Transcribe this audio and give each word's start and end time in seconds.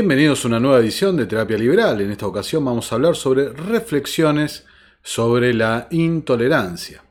Bienvenidos 0.00 0.44
a 0.44 0.48
una 0.48 0.60
nueva 0.60 0.78
edición 0.78 1.16
de 1.16 1.26
Terapia 1.26 1.58
Liberal. 1.58 2.00
En 2.00 2.12
esta 2.12 2.28
ocasión 2.28 2.64
vamos 2.64 2.92
a 2.92 2.94
hablar 2.94 3.16
sobre 3.16 3.48
reflexiones 3.48 4.64
sobre 5.02 5.52
la 5.52 5.88
intolerancia. 5.90 7.02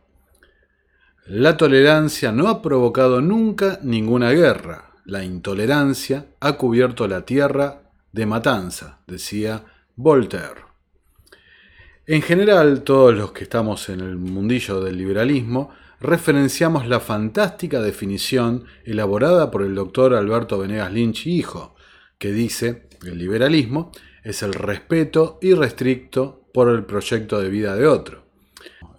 La 1.26 1.58
tolerancia 1.58 2.32
no 2.32 2.48
ha 2.48 2.62
provocado 2.62 3.20
nunca 3.20 3.78
ninguna 3.84 4.32
guerra. 4.32 4.94
La 5.04 5.22
intolerancia 5.26 6.28
ha 6.40 6.54
cubierto 6.54 7.10
la 7.10 7.26
tierra 7.26 7.82
de 8.14 8.26
matanza, 8.26 9.00
decía 9.06 9.66
Voltaire. 9.98 10.62
En 12.06 12.22
general, 12.22 12.84
todos 12.84 13.14
los 13.14 13.34
que 13.34 13.44
estamos 13.44 13.90
en 13.90 14.00
el 14.00 14.16
mundillo 14.16 14.80
del 14.80 14.98
liberalismo 14.98 15.72
referenciamos 16.00 16.88
la 16.88 17.02
fantástica 17.02 17.82
definición 17.82 18.64
elaborada 18.86 19.52
por 19.52 19.64
el 19.64 19.76
doctor 19.76 20.14
Alberto 20.14 20.58
Venegas 20.58 20.94
Lynch, 20.94 21.28
hijo, 21.28 21.76
que 22.18 22.32
dice, 22.32 22.88
el 23.06 23.18
liberalismo 23.18 23.92
es 24.24 24.44
el 24.44 24.54
respeto 24.54 25.40
irrestricto 25.42 26.48
por 26.54 26.70
el 26.70 26.86
proyecto 26.86 27.40
de 27.40 27.50
vida 27.50 27.76
de 27.76 27.88
otro. 27.88 28.26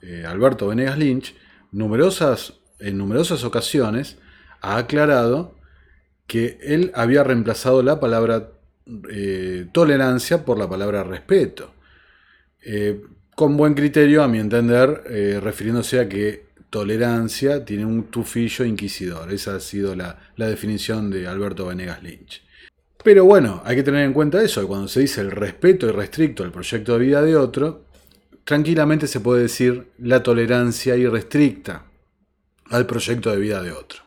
Eh, 0.00 0.24
Alberto 0.26 0.68
Venegas 0.68 0.98
Lynch, 0.98 1.34
en 1.72 2.98
numerosas 2.98 3.44
ocasiones, 3.44 4.16
ha 4.60 4.76
aclarado 4.76 5.54
que 6.26 6.58
él 6.62 6.92
había 6.94 7.24
reemplazado 7.24 7.82
la 7.82 8.00
palabra 8.00 8.52
eh, 9.10 9.66
tolerancia 9.72 10.44
por 10.44 10.58
la 10.58 10.68
palabra 10.68 11.02
respeto. 11.04 11.74
Eh, 12.64 13.02
con 13.34 13.56
buen 13.56 13.74
criterio, 13.74 14.22
a 14.22 14.28
mi 14.28 14.38
entender, 14.38 15.04
refiriéndose 15.42 16.00
a 16.00 16.08
que 16.08 16.48
tolerancia 16.70 17.64
tiene 17.64 17.84
un 17.84 18.04
tufillo 18.04 18.64
inquisidor. 18.64 19.32
Esa 19.32 19.54
ha 19.54 19.60
sido 19.60 19.94
la, 19.94 20.18
la 20.36 20.48
definición 20.48 21.08
de 21.10 21.28
Alberto 21.28 21.66
Venegas 21.66 22.02
Lynch. 22.02 22.47
Pero 23.02 23.24
bueno, 23.24 23.62
hay 23.64 23.76
que 23.76 23.82
tener 23.82 24.04
en 24.04 24.12
cuenta 24.12 24.42
eso, 24.42 24.66
cuando 24.66 24.88
se 24.88 25.00
dice 25.00 25.20
el 25.20 25.30
respeto 25.30 25.86
irrestricto 25.86 26.42
al 26.42 26.50
proyecto 26.50 26.94
de 26.94 27.06
vida 27.06 27.22
de 27.22 27.36
otro, 27.36 27.86
tranquilamente 28.44 29.06
se 29.06 29.20
puede 29.20 29.42
decir 29.42 29.88
la 29.98 30.22
tolerancia 30.22 30.96
irrestricta 30.96 31.84
al 32.70 32.86
proyecto 32.86 33.30
de 33.30 33.38
vida 33.38 33.62
de 33.62 33.72
otro. 33.72 34.02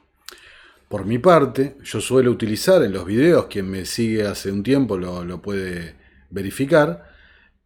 Por 0.90 1.06
mi 1.06 1.20
parte, 1.20 1.78
yo 1.84 2.02
suelo 2.02 2.32
utilizar 2.32 2.84
en 2.84 2.92
los 2.92 3.06
videos, 3.06 3.46
quien 3.46 3.70
me 3.70 3.86
sigue 3.86 4.28
hace 4.28 4.52
un 4.52 4.62
tiempo 4.62 4.98
lo, 4.98 5.42
puede 5.42 5.96
verificar, 6.30 7.10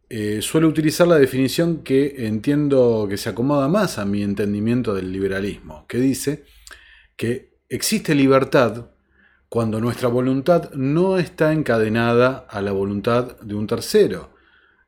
eh, 0.08 0.40
suelo 0.40 0.68
utilizar 0.68 1.08
la 1.08 1.18
definición 1.18 1.82
que 1.82 2.26
entiendo 2.26 3.06
que 3.10 3.16
se 3.16 3.30
acomoda 3.30 3.66
más 3.66 3.98
a 3.98 4.04
mi 4.04 4.22
entendimiento 4.22 4.94
del 4.94 5.10
liberalismo, 5.10 5.86
que 5.88 5.98
dice 5.98 6.44
que 7.16 7.56
existe 7.68 8.14
libertad 8.14 8.90
cuando 9.56 9.80
nuestra 9.80 10.08
voluntad 10.10 10.70
no 10.74 11.16
está 11.16 11.50
encadenada 11.50 12.46
a 12.50 12.60
la 12.60 12.72
voluntad 12.72 13.40
de 13.40 13.54
un 13.54 13.66
tercero, 13.66 14.28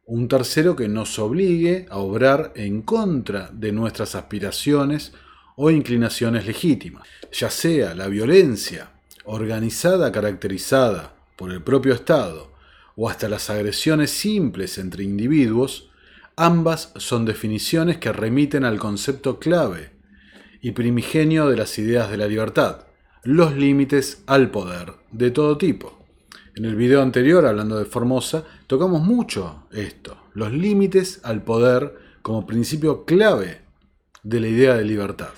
un 0.05 0.29
tercero 0.29 0.77
que 0.77 0.89
nos 0.89 1.19
obligue 1.19 1.87
a 1.89 1.97
obrar 1.97 2.53
en 2.55 2.83
contra 2.83 3.49
de 3.51 3.73
nuestras 3.73 4.15
aspiraciones 4.15 5.15
o 5.57 5.71
inclinaciones 5.71 6.45
legítimas, 6.45 7.09
ya 7.33 7.49
sea 7.49 7.95
la 7.95 8.09
violencia 8.09 8.91
organizada 9.25 10.13
caracterizada 10.13 11.15
por 11.35 11.51
el 11.51 11.63
propio 11.63 11.95
Estado 11.95 12.53
o 12.95 13.09
hasta 13.09 13.27
las 13.31 13.49
agresiones 13.49 14.11
simples 14.11 14.77
entre 14.77 15.03
individuos, 15.03 15.89
ambas 16.37 16.93
son 16.97 17.25
definiciones 17.25 17.97
que 17.97 18.13
remiten 18.13 18.67
al 18.67 18.79
concepto 18.79 19.39
clave 19.39 19.93
y 20.61 20.73
primigenio 20.73 21.49
de 21.49 21.57
las 21.57 21.79
ideas 21.79 22.11
de 22.11 22.19
la 22.19 22.27
libertad, 22.27 22.88
los 23.25 23.55
límites 23.57 24.23
al 24.27 24.51
poder 24.51 24.95
de 25.11 25.31
todo 25.31 25.59
tipo. 25.59 25.99
En 26.55 26.65
el 26.65 26.77
video 26.77 27.03
anterior, 27.03 27.47
hablando 27.47 27.79
de 27.79 27.85
Formosa, 27.85 28.45
tocamos 28.67 29.03
mucho 29.03 29.65
esto, 29.73 30.17
los 30.35 30.53
límites 30.53 31.21
al 31.23 31.43
poder 31.43 31.97
como 32.23 32.47
principio 32.47 33.05
clave 33.05 33.61
de 34.23 34.41
la 34.41 34.49
idea 34.49 34.75
de 34.75 34.85
libertad. 34.85 35.31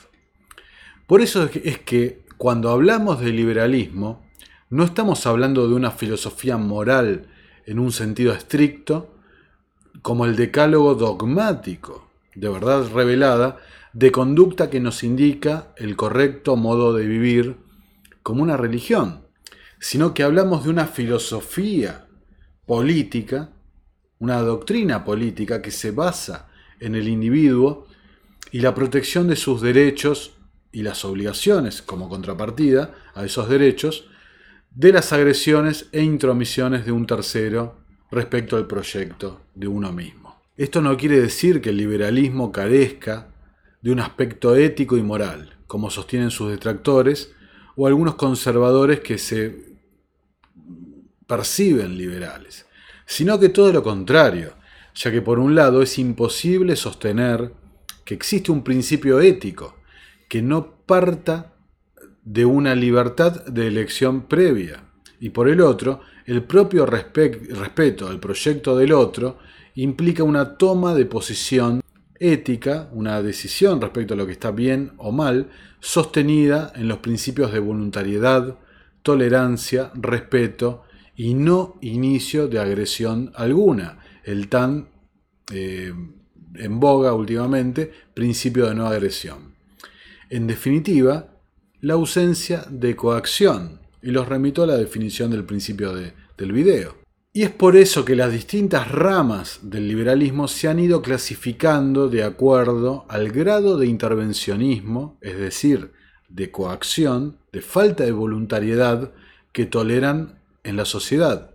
Por 1.06 1.20
eso 1.20 1.48
es 1.62 1.78
que 1.80 2.22
cuando 2.36 2.70
hablamos 2.70 3.20
de 3.20 3.32
liberalismo, 3.32 4.22
no 4.70 4.84
estamos 4.84 5.26
hablando 5.26 5.68
de 5.68 5.74
una 5.74 5.90
filosofía 5.90 6.56
moral 6.56 7.26
en 7.66 7.78
un 7.78 7.92
sentido 7.92 8.32
estricto, 8.32 9.14
como 10.02 10.24
el 10.24 10.36
decálogo 10.36 10.94
dogmático, 10.94 12.08
de 12.34 12.48
verdad 12.48 12.88
revelada, 12.94 13.58
de 13.92 14.12
conducta 14.12 14.70
que 14.70 14.80
nos 14.80 15.02
indica 15.02 15.68
el 15.76 15.96
correcto 15.96 16.56
modo 16.56 16.94
de 16.94 17.06
vivir 17.06 17.56
como 18.22 18.42
una 18.42 18.56
religión, 18.56 19.26
sino 19.78 20.14
que 20.14 20.22
hablamos 20.22 20.64
de 20.64 20.70
una 20.70 20.86
filosofía 20.86 22.06
política, 22.66 23.50
una 24.18 24.40
doctrina 24.42 25.04
política 25.04 25.62
que 25.62 25.70
se 25.70 25.90
basa 25.90 26.48
en 26.78 26.94
el 26.94 27.08
individuo 27.08 27.86
y 28.52 28.60
la 28.60 28.74
protección 28.74 29.28
de 29.28 29.36
sus 29.36 29.60
derechos 29.60 30.36
y 30.72 30.82
las 30.82 31.04
obligaciones 31.04 31.82
como 31.82 32.08
contrapartida 32.08 32.94
a 33.14 33.24
esos 33.24 33.48
derechos 33.48 34.08
de 34.70 34.92
las 34.92 35.12
agresiones 35.12 35.88
e 35.92 36.02
intromisiones 36.02 36.84
de 36.84 36.92
un 36.92 37.06
tercero 37.06 37.80
respecto 38.10 38.56
al 38.56 38.66
proyecto 38.66 39.40
de 39.54 39.66
uno 39.66 39.92
mismo. 39.92 40.40
Esto 40.56 40.80
no 40.82 40.96
quiere 40.96 41.20
decir 41.20 41.60
que 41.60 41.70
el 41.70 41.78
liberalismo 41.78 42.52
carezca 42.52 43.28
de 43.82 43.92
un 43.92 44.00
aspecto 44.00 44.54
ético 44.56 44.96
y 44.96 45.02
moral, 45.02 45.56
como 45.66 45.90
sostienen 45.90 46.30
sus 46.30 46.50
detractores, 46.50 47.32
o 47.82 47.86
algunos 47.86 48.16
conservadores 48.16 49.00
que 49.00 49.16
se 49.16 49.56
perciben 51.26 51.96
liberales, 51.96 52.66
sino 53.06 53.40
que 53.40 53.48
todo 53.48 53.72
lo 53.72 53.82
contrario, 53.82 54.52
ya 54.94 55.10
que 55.10 55.22
por 55.22 55.38
un 55.38 55.54
lado 55.54 55.80
es 55.80 55.98
imposible 55.98 56.76
sostener 56.76 57.54
que 58.04 58.12
existe 58.12 58.52
un 58.52 58.62
principio 58.62 59.18
ético 59.20 59.76
que 60.28 60.42
no 60.42 60.84
parta 60.84 61.54
de 62.22 62.44
una 62.44 62.74
libertad 62.74 63.46
de 63.46 63.68
elección 63.68 64.28
previa, 64.28 64.84
y 65.18 65.30
por 65.30 65.48
el 65.48 65.62
otro, 65.62 66.02
el 66.26 66.42
propio 66.44 66.84
respeto 66.84 68.08
al 68.08 68.20
proyecto 68.20 68.76
del 68.76 68.92
otro 68.92 69.38
implica 69.76 70.22
una 70.22 70.58
toma 70.58 70.94
de 70.94 71.06
posición 71.06 71.80
ética, 72.20 72.88
una 72.92 73.22
decisión 73.22 73.80
respecto 73.80 74.14
a 74.14 74.16
lo 74.16 74.26
que 74.26 74.32
está 74.32 74.52
bien 74.52 74.92
o 74.98 75.10
mal, 75.10 75.50
sostenida 75.80 76.72
en 76.76 76.86
los 76.86 76.98
principios 76.98 77.52
de 77.52 77.58
voluntariedad, 77.58 78.58
tolerancia, 79.02 79.90
respeto 79.94 80.84
y 81.16 81.34
no 81.34 81.78
inicio 81.80 82.46
de 82.46 82.60
agresión 82.60 83.32
alguna, 83.34 83.98
el 84.22 84.48
tan 84.48 84.88
eh, 85.52 85.92
en 86.54 86.80
boga 86.80 87.14
últimamente 87.14 87.90
principio 88.14 88.66
de 88.66 88.74
no 88.74 88.86
agresión. 88.86 89.54
En 90.28 90.46
definitiva, 90.46 91.34
la 91.80 91.94
ausencia 91.94 92.64
de 92.68 92.94
coacción, 92.94 93.80
y 94.02 94.10
los 94.10 94.28
remito 94.28 94.62
a 94.62 94.66
la 94.66 94.76
definición 94.76 95.30
del 95.30 95.44
principio 95.44 95.92
del 95.92 96.52
video. 96.52 96.99
Y 97.32 97.44
es 97.44 97.50
por 97.50 97.76
eso 97.76 98.04
que 98.04 98.16
las 98.16 98.32
distintas 98.32 98.90
ramas 98.90 99.60
del 99.62 99.86
liberalismo 99.86 100.48
se 100.48 100.66
han 100.66 100.80
ido 100.80 101.00
clasificando 101.00 102.08
de 102.08 102.24
acuerdo 102.24 103.04
al 103.08 103.30
grado 103.30 103.78
de 103.78 103.86
intervencionismo, 103.86 105.16
es 105.20 105.38
decir, 105.38 105.92
de 106.28 106.50
coacción, 106.50 107.36
de 107.52 107.62
falta 107.62 108.02
de 108.02 108.10
voluntariedad 108.10 109.12
que 109.52 109.64
toleran 109.64 110.40
en 110.64 110.76
la 110.76 110.84
sociedad. 110.84 111.52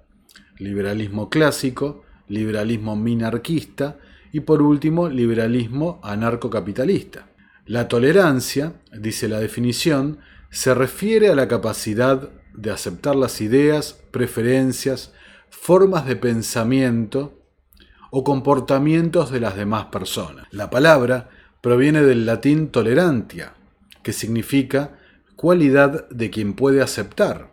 Liberalismo 0.60 1.30
clásico, 1.30 2.06
liberalismo 2.30 2.95
minarquista 2.95 3.98
y 4.31 4.39
por 4.39 4.62
último 4.62 5.10
liberalismo 5.10 6.00
anarcocapitalista. 6.04 7.27
La 7.66 7.89
tolerancia, 7.89 8.74
dice 8.98 9.27
la 9.27 9.42
definición, 9.42 10.19
se 10.51 10.74
refiere 10.74 11.30
a 11.30 11.36
la 11.36 11.50
capacidad 11.50 12.30
de 12.54 12.72
aceptar 12.72 13.18
las 13.18 13.42
ideas, 13.42 14.00
preferencias, 14.12 15.12
formas 15.62 16.06
de 16.06 16.16
pensamiento 16.16 17.34
o 18.12 18.24
comportamientos 18.24 19.31
de 19.31 19.40
las 19.40 19.56
demás 19.56 19.86
personas. 19.86 20.46
La 20.52 20.69
palabra 20.69 21.30
proviene 21.62 22.04
del 22.04 22.25
latín 22.25 22.69
tolerantia, 22.69 23.54
que 24.04 24.13
significa 24.13 24.98
cualidad 25.36 26.07
de 26.10 26.30
quien 26.30 26.54
puede 26.54 26.81
aceptar. 26.81 27.52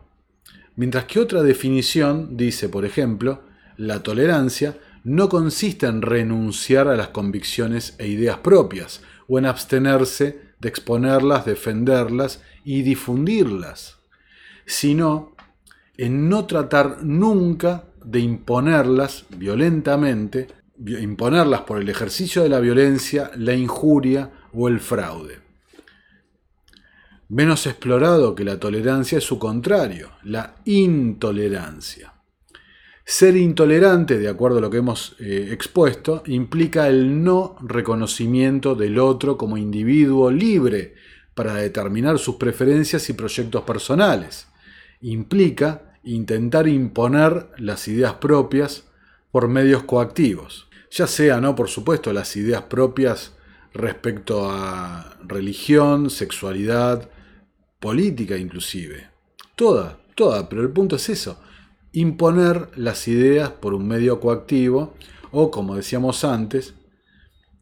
Mientras 0.77 1.07
que 1.07 1.21
otra 1.21 1.43
definición 1.43 2.37
dice, 2.37 2.69
por 2.69 2.85
ejemplo, 2.85 3.43
la 3.77 4.03
tolerancia 4.03 4.77
no 5.05 5.29
consiste 5.29 5.87
en 5.87 6.03
renunciar 6.03 6.89
a 6.89 6.97
las 6.97 7.09
convicciones 7.09 7.95
e 7.99 8.09
ideas 8.09 8.39
propias, 8.39 9.01
o 9.29 9.39
en 9.39 9.47
abstenerse 9.47 10.53
de 10.61 10.69
exponerlas, 10.69 11.47
defenderlas 11.47 12.43
y 12.65 12.83
difundirlas, 12.83 13.97
sino 14.67 15.35
en 15.97 16.29
no 16.29 16.47
tratar 16.47 17.03
nunca 17.03 17.85
de 18.05 18.21
imponerlas 18.21 19.27
violentamente, 19.37 20.49
imponerlas 20.79 21.63
por 21.63 21.81
el 21.81 21.89
ejercicio 21.89 22.43
de 22.43 22.49
la 22.49 22.61
violencia, 22.61 23.31
la 23.37 23.55
injuria 23.55 24.31
o 24.53 24.69
el 24.69 24.81
fraude. 24.81 25.39
Menos 27.29 27.67
explorado 27.67 28.35
que 28.35 28.45
la 28.45 28.61
tolerancia 28.61 29.19
es 29.19 29.25
su 29.25 29.39
contrario, 29.39 30.11
la 30.23 30.57
intolerancia. 30.65 32.13
Ser 33.05 33.37
intolerante, 33.37 34.19
de 34.19 34.29
acuerdo 34.29 34.59
a 34.59 34.61
lo 34.61 34.71
que 34.71 34.79
hemos 34.79 35.17
eh, 35.19 35.49
expuesto, 35.51 36.23
implica 36.27 36.89
el 36.89 37.25
no 37.25 37.57
reconocimiento 37.61 38.75
del 38.75 38.99
otro 38.99 39.37
como 39.37 39.57
individuo 39.57 40.31
libre 40.31 40.95
para 41.35 41.55
determinar 41.55 42.19
sus 42.19 42.37
preferencias 42.37 43.09
y 43.09 43.15
proyectos 43.15 43.63
personales. 43.63 44.49
Implica 45.01 45.92
intentar 46.05 46.69
imponer 46.69 47.49
las 47.59 47.89
ideas 47.89 48.15
propias 48.15 48.85
por 49.31 49.49
medios 49.49 49.85
coactivos, 49.85 50.69
ya 50.91 51.07
sea, 51.07 51.41
¿no? 51.41 51.55
Por 51.55 51.69
supuesto, 51.69 52.13
las 52.13 52.37
ideas 52.37 52.63
propias 52.63 53.35
respecto 53.73 54.51
a 54.51 55.17
religión, 55.27 56.11
sexualidad, 56.11 57.09
política 57.81 58.37
inclusive. 58.37 59.11
Toda, 59.57 59.99
toda, 60.15 60.49
pero 60.49 60.63
el 60.63 60.71
punto 60.71 60.97
es 60.97 61.09
eso, 61.09 61.41
imponer 61.93 62.69
las 62.77 63.09
ideas 63.09 63.51
por 63.51 63.75
un 63.75 63.87
medio 63.87 64.21
coactivo 64.21 64.95
o, 65.31 65.51
como 65.51 65.77
decíamos 65.77 66.25
antes, 66.25 66.75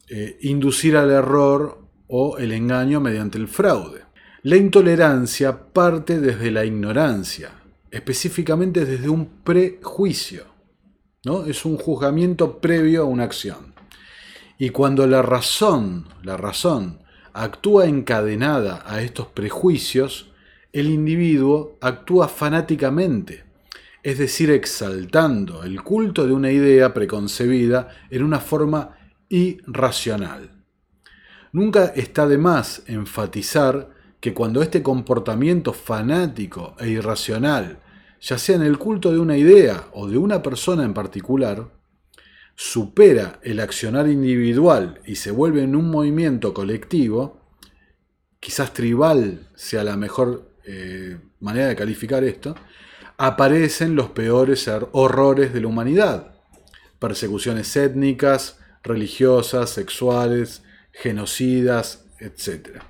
eh, 0.09 0.39
inducir 0.43 0.97
al 0.97 1.11
error 1.11 1.79
o 2.09 2.39
el 2.39 2.53
engaño 2.53 3.01
mediante 3.01 3.39
el 3.39 3.49
fraude. 3.49 4.03
La 4.43 4.57
intolerancia 4.57 5.73
parte 5.73 6.19
desde 6.19 6.51
la 6.51 6.65
ignorancia, 6.65 7.51
específicamente 7.91 8.85
desde 8.85 9.09
un 9.09 9.27
prejuicio. 9.45 10.45
¿no? 11.25 11.45
Es 11.45 11.65
un 11.65 11.77
juzgamiento 11.77 12.61
previo 12.61 13.03
a 13.03 13.07
una 13.07 13.25
acción. 13.25 13.75
Y 14.59 14.71
cuando 14.71 15.07
la 15.07 15.23
razón, 15.23 16.07
la 16.23 16.37
razón, 16.37 17.01
actúa 17.33 17.87
encadenada 17.87 18.83
a 18.87 19.03
estos 19.03 19.29
prejuicios, 19.29 20.31
el 20.73 20.91
individuo 20.91 21.79
actúa 21.81 22.29
fanáticamente, 22.29 23.45
es 24.03 24.19
decir, 24.19 24.51
exaltando 24.51 25.65
el 25.65 25.83
culto 25.83 26.27
de 26.27 26.33
una 26.33 26.51
idea 26.51 26.95
preconcebida 26.95 27.89
en 28.11 28.23
una 28.23 28.41
forma 28.41 28.97
irracional. 29.29 30.51
Nunca 31.53 31.87
está 31.87 32.29
de 32.29 32.39
más 32.39 32.83
enfatizar 32.87 33.91
que 34.21 34.35
cuando 34.35 34.63
este 34.63 34.83
comportamiento 34.83 35.73
fanático 35.73 36.77
e 36.79 36.89
irracional, 36.91 37.81
ya 38.21 38.39
sea 38.39 38.57
en 38.57 38.63
el 38.63 38.79
culto 38.79 39.13
de 39.13 39.19
una 39.19 39.37
idea 39.37 39.87
o 39.93 40.07
de 40.09 40.19
una 40.19 40.43
persona 40.43 40.85
en 40.85 40.93
particular, 40.93 41.71
supera 42.55 43.41
el 43.43 43.61
accionar 43.61 44.09
individual 44.09 45.01
y 45.07 45.17
se 45.17 45.31
vuelve 45.31 45.63
en 45.63 45.75
un 45.75 45.91
movimiento 45.91 46.53
colectivo, 46.53 47.41
quizás 48.39 48.75
tribal 48.75 49.49
sea 49.55 49.83
la 49.83 49.97
mejor 49.97 50.51
eh, 50.67 51.19
manera 51.41 51.69
de 51.69 51.77
calificar 51.77 52.23
esto, 52.23 52.55
aparecen 53.17 53.97
los 53.97 54.11
peores 54.11 54.69
horrores 54.93 55.55
de 55.55 55.61
la 55.63 55.69
humanidad. 55.69 56.35
Persecuciones 56.99 57.75
étnicas, 57.77 58.59
religiosas, 58.83 59.71
sexuales, 59.71 60.63
genocidas, 60.93 62.05
etc. 62.19 62.83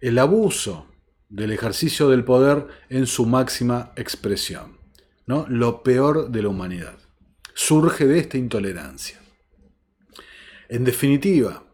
El 0.00 0.18
abuso 0.18 0.86
del 1.28 1.52
ejercicio 1.52 2.08
del 2.08 2.24
poder 2.24 2.66
en 2.88 3.06
su 3.06 3.26
máxima 3.26 3.92
expresión, 3.96 4.78
¿no? 5.26 5.46
lo 5.48 5.82
peor 5.82 6.30
de 6.30 6.42
la 6.42 6.48
humanidad, 6.48 6.98
surge 7.54 8.06
de 8.06 8.18
esta 8.18 8.36
intolerancia. 8.36 9.20
En 10.68 10.84
definitiva, 10.84 11.64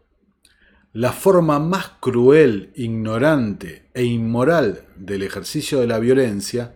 la 0.93 1.11
forma 1.11 1.59
más 1.59 1.93
cruel, 1.99 2.71
ignorante 2.75 3.89
e 3.93 4.03
inmoral 4.03 4.85
del 4.95 5.23
ejercicio 5.23 5.79
de 5.79 5.87
la 5.87 5.99
violencia, 5.99 6.75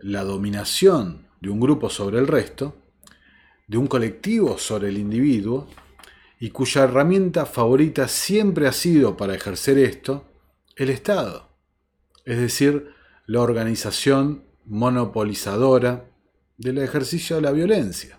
la 0.00 0.24
dominación 0.24 1.28
de 1.40 1.50
un 1.50 1.60
grupo 1.60 1.88
sobre 1.88 2.18
el 2.18 2.26
resto, 2.26 2.76
de 3.68 3.78
un 3.78 3.86
colectivo 3.86 4.58
sobre 4.58 4.88
el 4.88 4.98
individuo, 4.98 5.68
y 6.42 6.50
cuya 6.50 6.82
herramienta 6.82 7.46
favorita 7.46 8.08
siempre 8.08 8.66
ha 8.66 8.72
sido 8.72 9.16
para 9.16 9.32
ejercer 9.32 9.78
esto 9.78 10.24
el 10.74 10.90
Estado, 10.90 11.46
es 12.24 12.36
decir, 12.36 12.90
la 13.26 13.42
organización 13.42 14.42
monopolizadora 14.64 16.04
del 16.58 16.78
ejercicio 16.78 17.36
de 17.36 17.42
la 17.42 17.52
violencia. 17.52 18.18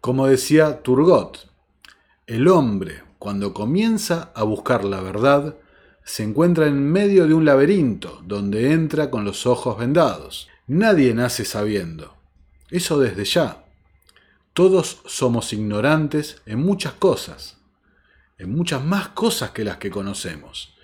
Como 0.00 0.28
decía 0.28 0.80
Turgot, 0.84 1.50
el 2.28 2.46
hombre, 2.46 3.02
cuando 3.18 3.52
comienza 3.52 4.30
a 4.36 4.44
buscar 4.44 4.84
la 4.84 5.00
verdad, 5.00 5.56
se 6.04 6.22
encuentra 6.22 6.68
en 6.68 6.88
medio 6.88 7.26
de 7.26 7.34
un 7.34 7.44
laberinto 7.44 8.22
donde 8.26 8.70
entra 8.70 9.10
con 9.10 9.24
los 9.24 9.44
ojos 9.44 9.76
vendados. 9.76 10.46
Nadie 10.68 11.12
nace 11.14 11.44
sabiendo. 11.44 12.14
Eso 12.70 13.00
desde 13.00 13.24
ya. 13.24 13.64
Todos 14.58 15.02
somos 15.06 15.52
ignorantes 15.52 16.42
en 16.44 16.58
muchas 16.58 16.94
cosas, 16.94 17.58
en 18.38 18.52
muchas 18.52 18.84
más 18.84 19.10
cosas 19.10 19.52
que 19.52 19.62
las 19.62 19.76
que 19.76 19.88
conocemos, 19.88 20.74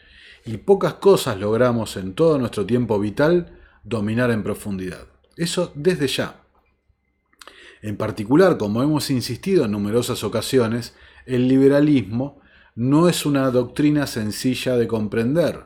y 0.46 0.58
pocas 0.58 0.94
cosas 0.94 1.40
logramos 1.40 1.96
en 1.96 2.14
todo 2.14 2.38
nuestro 2.38 2.64
tiempo 2.64 3.00
vital 3.00 3.58
dominar 3.82 4.30
en 4.30 4.44
profundidad. 4.44 5.08
Eso 5.36 5.72
desde 5.74 6.06
ya. 6.06 6.40
En 7.82 7.96
particular, 7.96 8.58
como 8.58 8.80
hemos 8.80 9.10
insistido 9.10 9.64
en 9.64 9.72
numerosas 9.72 10.22
ocasiones, 10.22 10.94
el 11.26 11.48
liberalismo 11.48 12.40
no 12.76 13.08
es 13.08 13.26
una 13.26 13.50
doctrina 13.50 14.06
sencilla 14.06 14.76
de 14.76 14.86
comprender. 14.86 15.64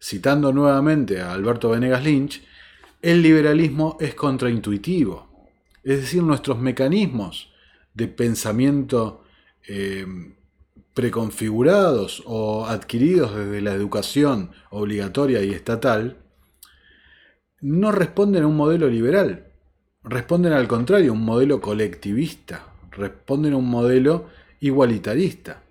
Citando 0.00 0.52
nuevamente 0.52 1.20
a 1.20 1.32
Alberto 1.32 1.70
Venegas 1.70 2.04
Lynch, 2.04 2.44
el 3.02 3.22
liberalismo 3.22 3.96
es 3.98 4.14
contraintuitivo 4.14 5.33
es 5.84 6.00
decir, 6.00 6.22
nuestros 6.22 6.58
mecanismos 6.58 7.52
de 7.92 8.08
pensamiento 8.08 9.22
eh, 9.68 10.06
preconfigurados 10.94 12.22
o 12.26 12.66
adquiridos 12.66 13.34
desde 13.34 13.60
la 13.60 13.74
educación 13.74 14.52
obligatoria 14.70 15.42
y 15.42 15.50
estatal, 15.50 16.18
no 17.60 17.92
responden 17.92 18.44
a 18.44 18.46
un 18.46 18.56
modelo 18.56 18.88
liberal, 18.88 19.52
responden 20.02 20.52
al 20.52 20.68
contrario, 20.68 21.10
a 21.10 21.14
un 21.14 21.24
modelo 21.24 21.60
colectivista, 21.60 22.72
responden 22.90 23.54
a 23.54 23.56
un 23.56 23.68
modelo 23.68 24.28
igualitarista. 24.60 25.62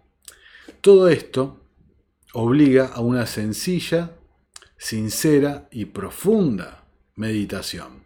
Todo 0.82 1.08
esto 1.08 1.62
obliga 2.34 2.88
a 2.88 3.00
una 3.00 3.26
sencilla, 3.26 4.12
sincera 4.78 5.68
y 5.72 5.86
profunda 5.86 6.84
meditación, 7.16 8.03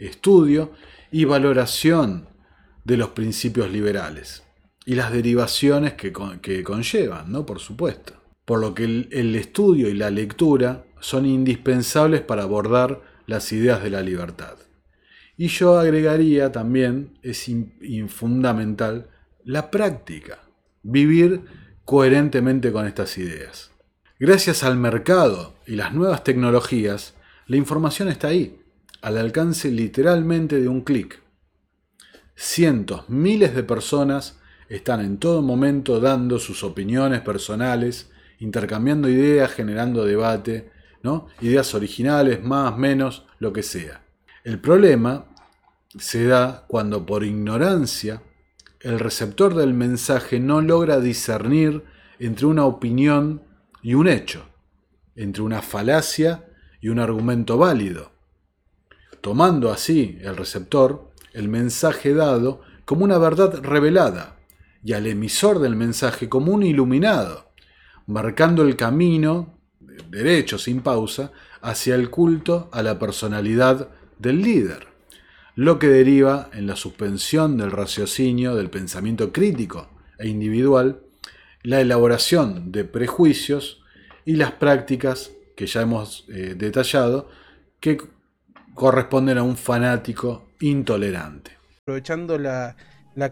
estudio 0.00 0.72
y 1.12 1.24
valoración 1.24 2.28
de 2.84 2.96
los 2.96 3.10
principios 3.10 3.70
liberales 3.70 4.42
y 4.84 4.94
las 4.94 5.12
derivaciones 5.12 5.94
que, 5.94 6.12
conllevan, 6.12 7.30
¿no? 7.30 7.46
Por 7.46 7.60
supuesto. 7.60 8.14
Por 8.44 8.60
lo 8.60 8.74
que 8.74 8.84
el, 8.84 9.36
estudio 9.36 9.88
y 9.88 9.94
la 9.94 10.10
lectura 10.10 10.84
son 11.00 11.26
indispensables 11.26 12.22
para 12.22 12.42
abordar 12.42 13.00
las 13.26 13.52
ideas 13.52 13.82
de 13.82 13.90
la 13.90 14.02
libertad. 14.02 14.56
Y 15.36 15.48
yo 15.48 15.78
agregaría 15.78 16.50
también, 16.50 17.18
es 17.22 17.48
fundamental, 18.08 19.08
la 19.44 19.70
práctica, 19.70 20.40
vivir 20.82 21.42
coherentemente 21.84 22.72
con 22.72 22.86
estas 22.86 23.16
ideas. 23.18 23.70
Gracias 24.18 24.64
al 24.64 24.76
mercado 24.76 25.54
y 25.66 25.76
las 25.76 25.94
nuevas 25.94 26.24
tecnologías, 26.24 27.14
la 27.46 27.56
información 27.56 28.08
está 28.08 28.28
ahí 28.28 28.59
al 29.02 29.16
alcance 29.16 29.70
literalmente 29.70 30.60
de 30.60 30.68
un 30.68 30.82
clic. 30.82 31.22
Cientos, 32.34 33.08
miles 33.08 33.54
de 33.54 33.62
personas 33.62 34.38
están 34.68 35.00
en 35.00 35.18
todo 35.18 35.42
momento 35.42 36.00
dando 36.00 36.38
sus 36.38 36.62
opiniones 36.62 37.20
personales, 37.20 38.10
intercambiando 38.38 39.08
ideas, 39.08 39.50
generando 39.50 40.04
debate, 40.04 40.70
¿no? 41.02 41.26
ideas 41.40 41.74
originales, 41.74 42.42
más, 42.42 42.76
menos, 42.76 43.24
lo 43.38 43.52
que 43.52 43.62
sea. 43.62 44.04
El 44.44 44.58
problema 44.60 45.26
se 45.98 46.26
da 46.26 46.64
cuando 46.68 47.04
por 47.04 47.24
ignorancia 47.24 48.22
el 48.80 48.98
receptor 48.98 49.54
del 49.54 49.74
mensaje 49.74 50.40
no 50.40 50.60
logra 50.60 51.00
discernir 51.00 51.84
entre 52.18 52.46
una 52.46 52.64
opinión 52.64 53.42
y 53.82 53.94
un 53.94 54.08
hecho, 54.08 54.46
entre 55.16 55.42
una 55.42 55.62
falacia 55.62 56.46
y 56.80 56.88
un 56.88 56.98
argumento 56.98 57.58
válido 57.58 58.19
tomando 59.20 59.70
así 59.70 60.18
el 60.22 60.36
receptor 60.36 61.10
el 61.32 61.48
mensaje 61.48 62.14
dado 62.14 62.62
como 62.84 63.04
una 63.04 63.18
verdad 63.18 63.60
revelada 63.62 64.36
y 64.82 64.94
al 64.94 65.06
emisor 65.06 65.58
del 65.58 65.76
mensaje 65.76 66.28
como 66.28 66.52
un 66.52 66.62
iluminado, 66.62 67.50
marcando 68.06 68.62
el 68.62 68.76
camino, 68.76 69.58
derecho 70.08 70.58
sin 70.58 70.80
pausa, 70.80 71.32
hacia 71.60 71.94
el 71.94 72.10
culto 72.10 72.68
a 72.72 72.82
la 72.82 72.98
personalidad 72.98 73.90
del 74.18 74.42
líder, 74.42 74.88
lo 75.54 75.78
que 75.78 75.88
deriva 75.88 76.48
en 76.54 76.66
la 76.66 76.76
suspensión 76.76 77.58
del 77.58 77.70
raciocinio 77.70 78.54
del 78.54 78.70
pensamiento 78.70 79.32
crítico 79.32 79.88
e 80.18 80.28
individual, 80.28 81.02
la 81.62 81.80
elaboración 81.80 82.72
de 82.72 82.84
prejuicios 82.84 83.82
y 84.24 84.36
las 84.36 84.52
prácticas 84.52 85.32
que 85.56 85.66
ya 85.66 85.82
hemos 85.82 86.24
eh, 86.28 86.54
detallado 86.56 87.28
que 87.80 87.98
corresponden 88.80 89.36
a 89.36 89.42
un 89.42 89.58
fanático 89.58 90.46
intolerante. 90.58 91.50
Aprovechando 91.82 92.38
la, 92.38 92.76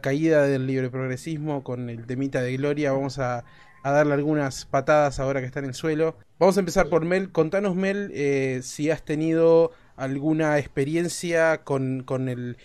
caída 0.03 0.43
del 0.43 0.67
libre 0.67 0.91
progresismo 0.91 1.65
con 1.65 1.89
el 1.89 2.07
temita 2.07 2.43
de 2.43 2.55
Gloria, 2.59 2.93
vamos 2.93 3.19
a, 3.19 3.47
darle 3.83 4.13
algunas 4.13 4.67
patadas 4.67 5.19
ahora 5.19 5.41
que 5.41 5.47
está 5.47 5.61
en 5.61 5.65
el 5.65 5.73
suelo. 5.73 6.19
Vamos 6.39 6.59
a 6.59 6.61
empezar 6.61 6.91
por 6.91 7.07
Mel. 7.07 7.33
Contanos, 7.33 7.75
Mel, 7.77 8.11
eh, 8.13 8.61
si 8.63 8.91
has 8.91 9.03
tenido 9.03 9.73
alguna 9.97 10.59
experiencia 10.59 11.65
con, 11.65 12.03
con 12.03 12.29
el 12.29 12.59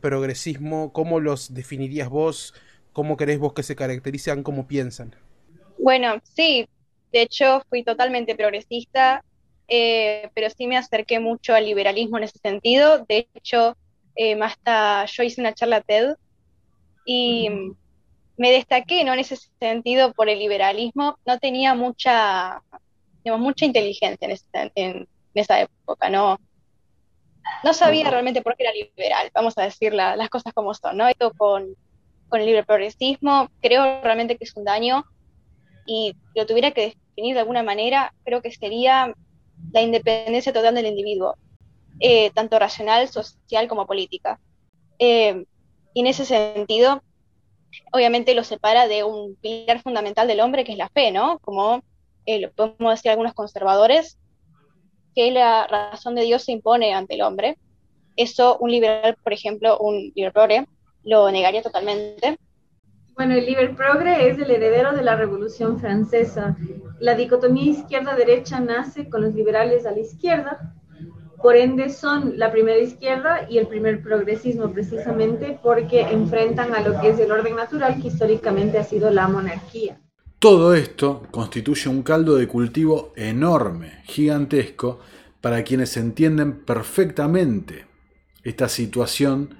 progresismo, 0.00 0.92
cómo 0.92 1.20
los 1.20 1.54
definirías 1.54 2.08
vos, 2.08 2.52
cómo 2.92 3.16
querés 3.16 3.38
vos 3.38 3.52
que 3.52 3.62
se 3.62 3.76
caracterizan, 3.76 4.42
cómo 4.42 4.66
piensan. 4.66 5.14
Bueno, 5.78 6.20
sí, 6.24 6.68
de 7.12 7.22
hecho 7.22 7.62
fui 7.70 7.84
totalmente 7.84 8.34
progresista, 8.34 9.22
eh, 9.74 10.30
pero 10.34 10.50
sí 10.50 10.66
me 10.66 10.76
acerqué 10.76 11.18
mucho 11.18 11.54
al 11.54 11.64
liberalismo 11.64 12.18
en 12.18 12.24
ese 12.24 12.38
sentido. 12.38 13.06
De 13.08 13.26
hecho, 13.32 13.74
eh, 14.16 14.38
hasta 14.42 15.06
yo 15.06 15.22
hice 15.22 15.40
una 15.40 15.54
charla 15.54 15.80
TED 15.80 16.14
y 17.06 17.48
me 18.36 18.52
destaqué 18.52 19.02
¿no? 19.02 19.14
en 19.14 19.20
ese 19.20 19.38
sentido 19.58 20.12
por 20.12 20.28
el 20.28 20.40
liberalismo. 20.40 21.16
No 21.24 21.38
tenía 21.38 21.74
mucha, 21.74 22.60
digamos, 23.24 23.42
mucha 23.42 23.64
inteligencia 23.64 24.28
en, 24.74 25.08
esa 25.32 25.62
época, 25.62 26.10
¿no? 26.10 26.38
No 27.64 27.72
sabía 27.72 28.10
realmente 28.10 28.42
por 28.42 28.54
qué 28.58 28.64
era 28.64 28.72
liberal, 28.74 29.30
vamos 29.32 29.56
a 29.56 29.62
decir 29.62 29.94
las 29.94 30.28
cosas 30.28 30.52
como 30.52 30.74
son, 30.74 30.98
¿no? 30.98 31.08
Esto 31.08 31.32
con, 31.32 31.74
con 32.28 32.40
el 32.40 32.46
libre 32.46 32.62
progresismo, 32.62 33.48
creo 33.62 34.02
realmente 34.02 34.36
que 34.36 34.44
es 34.44 34.54
un 34.54 34.64
daño 34.64 35.06
y 35.86 36.14
lo 36.34 36.44
tuviera 36.44 36.72
que 36.72 36.94
definir 37.08 37.32
de 37.32 37.40
alguna 37.40 37.62
manera, 37.62 38.12
creo 38.22 38.42
que 38.42 38.52
sería 38.52 39.14
la 39.72 39.82
independencia 39.82 40.52
total 40.52 40.74
del 40.74 40.86
individuo, 40.86 41.36
eh, 42.00 42.30
tanto 42.30 42.58
racional, 42.58 43.08
social 43.08 43.68
como 43.68 43.86
política. 43.86 44.40
Eh, 44.98 45.44
y 45.94 46.00
en 46.00 46.06
ese 46.06 46.24
sentido, 46.24 47.02
obviamente 47.92 48.34
lo 48.34 48.44
separa 48.44 48.88
de 48.88 49.04
un 49.04 49.36
pilar 49.36 49.80
fundamental 49.82 50.26
del 50.26 50.40
hombre, 50.40 50.64
que 50.64 50.72
es 50.72 50.78
la 50.78 50.88
fe, 50.88 51.10
¿no? 51.10 51.38
Como 51.40 51.82
eh, 52.26 52.48
podemos 52.48 52.94
decir 52.94 53.10
algunos 53.10 53.34
conservadores, 53.34 54.18
que 55.14 55.30
la 55.30 55.66
razón 55.66 56.14
de 56.14 56.22
Dios 56.22 56.44
se 56.44 56.52
impone 56.52 56.94
ante 56.94 57.14
el 57.14 57.22
hombre. 57.22 57.58
Eso 58.16 58.56
un 58.58 58.70
liberal, 58.70 59.16
por 59.22 59.32
ejemplo, 59.32 59.78
un 59.78 60.12
liberal 60.14 60.66
lo 61.04 61.30
negaría 61.30 61.62
totalmente. 61.62 62.38
Bueno, 63.14 63.34
el 63.34 63.44
Liber 63.46 63.76
Progre 63.76 64.28
es 64.30 64.38
el 64.38 64.50
heredero 64.50 64.92
de 64.92 65.02
la 65.02 65.16
Revolución 65.16 65.78
Francesa. 65.78 66.56
La 66.98 67.14
dicotomía 67.14 67.70
izquierda-derecha 67.70 68.60
nace 68.60 69.08
con 69.08 69.22
los 69.22 69.34
liberales 69.34 69.84
a 69.84 69.92
la 69.92 70.00
izquierda, 70.00 70.74
por 71.42 71.56
ende 71.56 71.90
son 71.90 72.38
la 72.38 72.52
primera 72.52 72.78
izquierda 72.78 73.48
y 73.50 73.58
el 73.58 73.66
primer 73.66 74.00
progresismo 74.00 74.72
precisamente 74.72 75.58
porque 75.60 76.02
enfrentan 76.02 76.72
a 76.72 76.80
lo 76.80 77.00
que 77.00 77.10
es 77.10 77.18
el 77.18 77.32
orden 77.32 77.56
natural 77.56 78.00
que 78.00 78.08
históricamente 78.08 78.78
ha 78.78 78.84
sido 78.84 79.10
la 79.10 79.26
monarquía. 79.26 80.00
Todo 80.38 80.74
esto 80.74 81.26
constituye 81.30 81.90
un 81.90 82.02
caldo 82.02 82.36
de 82.36 82.46
cultivo 82.46 83.12
enorme, 83.16 84.02
gigantesco, 84.04 85.00
para 85.40 85.64
quienes 85.64 85.96
entienden 85.96 86.64
perfectamente 86.64 87.86
esta 88.44 88.68
situación 88.68 89.56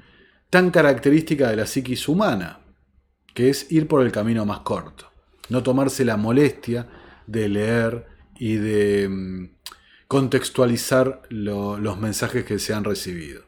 tan 0.50 0.70
característica 0.70 1.50
de 1.50 1.56
la 1.56 1.66
psiquis 1.66 2.08
humana, 2.08 2.61
que 3.34 3.50
es 3.50 3.70
ir 3.70 3.88
por 3.88 4.02
el 4.02 4.12
camino 4.12 4.44
más 4.44 4.60
corto, 4.60 5.10
no 5.48 5.62
tomarse 5.62 6.04
la 6.04 6.16
molestia 6.16 6.88
de 7.26 7.48
leer 7.48 8.06
y 8.38 8.56
de 8.56 9.08
mm, 9.08 9.50
contextualizar 10.08 11.22
los 11.30 11.98
mensajes 11.98 12.44
que 12.44 12.58
se 12.58 12.74
han 12.74 12.84
recibido. 12.84 13.44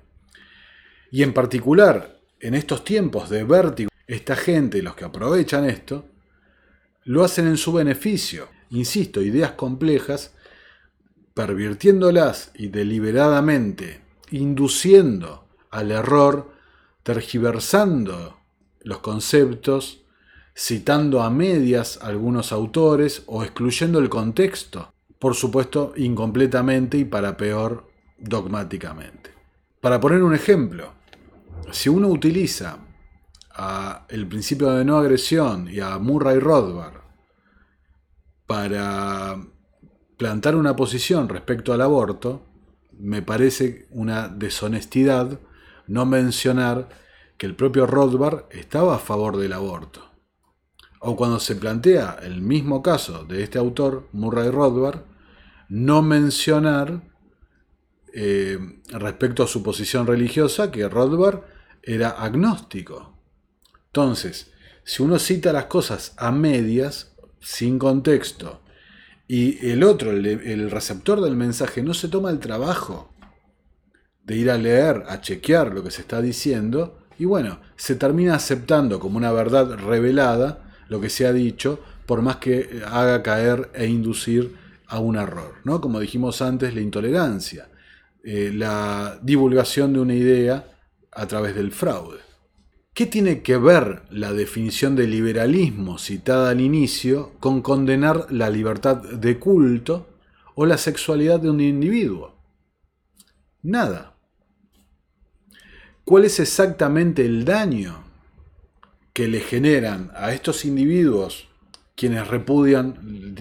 Y 1.11 1.23
en 1.23 1.33
particular, 1.33 2.21
en 2.41 2.55
estos 2.55 2.85
tiempos 2.85 3.31
de 3.31 3.45
vértigo, 3.45 3.91
esta 4.07 4.37
gente, 4.37 4.83
los 4.83 4.95
que 4.95 5.05
aprovechan 5.05 5.65
esto, 5.65 6.07
lo 7.05 7.25
hacen 7.25 7.47
en 7.47 7.57
su 7.57 7.73
beneficio. 7.73 8.49
Insisto, 8.71 9.23
ideas 9.23 9.53
complejas, 9.53 10.35
pervirtiéndolas 11.35 12.51
y 12.55 12.69
deliberadamente 12.69 14.03
induciendo 14.31 15.47
al 15.71 15.91
error, 15.91 16.53
tergiversando 17.03 18.39
los 18.85 18.99
conceptos, 18.99 20.05
citando 20.57 21.23
a 21.23 21.31
medias 21.31 21.99
algunos 22.01 22.53
autores 22.53 23.25
o 23.27 23.43
excluyendo 23.43 23.99
el 23.99 24.09
contexto, 24.09 24.93
por 25.19 25.35
supuesto 25.35 25.95
incompletamente 25.97 26.99
y 26.99 27.05
para 27.05 27.37
peor 27.37 27.91
dogmáticamente. 28.19 29.31
Para 29.81 29.99
poner 29.99 30.23
un 30.23 30.35
ejemplo, 30.35 30.93
si 31.73 31.89
uno 31.89 32.09
utiliza 32.09 32.79
a 33.51 34.07
el 34.09 34.27
principio 34.27 34.71
de 34.71 34.85
no 34.85 34.97
agresión 34.97 35.69
y 35.69 35.81
a 35.81 35.99
Murray 35.99 36.39
Rothbard 36.39 37.01
para 38.47 39.37
plantar 40.17 40.57
una 40.57 40.77
posición 40.77 41.29
respecto 41.29 41.73
al 41.73 41.81
aborto, 41.81 42.43
me 42.99 43.23
parece 43.23 43.87
una 43.91 44.29
deshonestidad 44.29 45.41
no 45.87 46.07
mencionar 46.07 46.89
que 47.37 47.47
el 47.47 47.55
propio 47.55 47.87
Rothbard 47.87 48.45
estaba 48.51 48.97
a 48.97 48.99
favor 48.99 49.37
del 49.37 49.53
aborto. 49.53 50.11
O 51.01 51.17
cuando 51.17 51.39
se 51.39 51.57
plantea 51.57 52.19
el 52.23 52.41
mismo 52.41 52.83
caso 52.83 53.25
de 53.25 53.43
este 53.43 53.59
autor, 53.59 54.09
Murray 54.13 54.51
Rothbard, 54.51 55.03
no 55.69 56.03
mencionar 56.03 57.03
eh, 58.13 58.59
respecto 58.89 59.43
a 59.43 59.49
su 59.49 59.63
posición 59.63 60.07
religiosa 60.07 60.71
que 60.71 60.89
Rothbard 60.89 61.43
era 61.83 62.11
agnóstico. 62.11 63.19
Entonces, 63.87 64.53
si 64.85 65.03
uno 65.03 65.19
cita 65.19 65.53
las 65.53 65.67
cosas 65.67 66.15
a 66.17 66.31
medias, 66.31 67.15
sin 67.41 67.79
contexto, 67.79 68.63
y 69.27 69.67
el 69.71 69.83
otro, 69.83 70.11
el 70.11 70.71
receptor 70.71 71.21
del 71.21 71.37
mensaje, 71.37 71.83
no 71.83 71.95
se 71.95 72.09
toma 72.09 72.31
el 72.31 72.41
trabajo 72.41 73.15
de 74.23 74.37
ir 74.37 74.51
a 74.51 74.59
leer, 74.59 75.05
a 75.09 75.21
chequear 75.21 75.73
lo 75.73 75.83
que 75.83 75.91
se 75.91 76.03
está 76.03 76.21
diciendo, 76.21 77.04
y 77.19 77.25
bueno, 77.25 77.61
se 77.77 77.95
termina 77.97 78.35
aceptando 78.35 78.99
como 79.01 79.17
una 79.17 79.33
verdad 79.33 79.77
revelada 79.77 80.65
lo 80.89 81.01
que 81.01 81.11
se 81.11 81.27
ha 81.27 81.33
dicho, 81.33 81.81
por 82.07 82.23
más 82.23 82.37
que 82.37 82.83
haga 82.87 83.23
caer 83.23 83.71
e 83.75 83.87
inducir 83.87 84.55
a 84.87 84.99
un 84.99 85.17
error. 85.17 85.55
¿no? 85.65 85.81
Como 85.81 86.01
dijimos 86.01 86.43
antes, 86.43 86.75
la 86.75 86.81
intolerancia, 86.81 87.69
eh, 88.23 88.51
la 88.55 89.19
divulgación 89.23 89.93
de 89.93 90.01
una 90.01 90.15
idea 90.15 90.67
a 91.13 91.27
través 91.27 91.55
del 91.55 91.73
fraude. 91.73 92.19
¿Qué 92.93 93.07
tiene 93.07 93.43
que 93.43 93.57
ver 93.57 94.03
la 94.11 94.33
definición 94.33 94.95
de 94.95 95.09
liberalismo 95.09 95.99
citada 95.99 96.51
al 96.51 96.61
inicio 96.61 97.33
con 97.41 97.61
condenar 97.61 98.29
la 98.31 98.51
libertad 98.51 98.97
de 98.97 99.39
culto 99.39 100.07
o 100.55 100.65
la 100.65 100.79
sexualidad 100.79 101.41
de 101.41 101.51
un 101.51 101.61
individuo? 101.61 102.37
Nada. 103.63 104.14
¿Cuál 106.05 106.27
es 106.27 106.39
exactamente 106.39 107.25
el 107.25 107.47
daño 107.47 108.05
que 109.15 109.27
le 109.27 109.41
generan 109.41 110.11
a 110.15 110.35
estos 110.35 110.67
individuos 110.67 111.49
quienes 111.97 112.29
repudian 112.29 113.35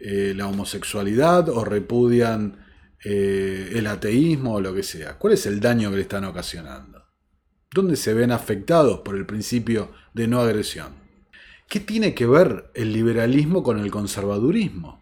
eh, 0.00 0.32
la 0.34 0.48
homosexualidad 0.48 1.48
o 1.48 1.64
repudian 1.64 2.66
eh, 3.04 3.72
el 3.76 3.86
ateísmo 3.86 4.54
o 4.54 4.60
lo 4.60 4.74
que 4.74 4.82
sea? 4.82 5.16
¿Cuál 5.16 5.34
es 5.34 5.46
el 5.46 5.60
daño 5.60 5.90
que 5.90 5.96
le 5.96 6.02
están 6.02 6.24
ocasionando? 6.24 7.04
¿Dónde 7.72 7.94
se 7.94 8.14
ven 8.14 8.32
afectados 8.32 9.00
por 9.00 9.14
el 9.14 9.24
principio 9.24 9.92
de 10.12 10.26
no 10.26 10.40
agresión? 10.40 10.94
¿Qué 11.68 11.78
tiene 11.78 12.14
que 12.14 12.26
ver 12.26 12.72
el 12.74 12.92
liberalismo 12.92 13.62
con 13.62 13.78
el 13.78 13.92
conservadurismo? 13.92 15.00